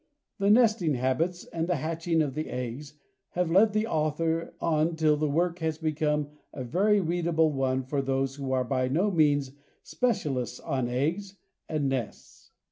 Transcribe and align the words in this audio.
The 0.39 0.49
nesting 0.49 0.95
habits 0.95 1.45
and 1.45 1.67
the 1.69 1.75
hatching 1.75 2.23
of 2.23 2.33
the 2.33 2.49
eggs 2.49 2.95
have 3.33 3.51
led 3.51 3.71
the 3.71 3.85
author 3.85 4.55
on 4.59 4.95
till 4.95 5.15
the 5.15 5.29
work 5.29 5.59
has 5.59 5.77
become 5.77 6.29
a 6.51 6.63
very 6.63 6.99
readable 6.99 7.51
one 7.53 7.83
for 7.83 8.01
those 8.01 8.33
who 8.33 8.51
are 8.51 8.63
by 8.65 8.87
no 8.87 9.11
means 9.11 9.51
specialists 9.83 10.59
on 10.59 10.89
eggs 10.89 11.35
and 11.69 11.87
nests. 11.87 12.49